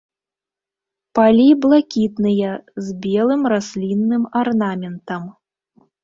[1.17, 2.51] Палі блакітныя
[2.85, 5.29] з белым раслінным арнаментам.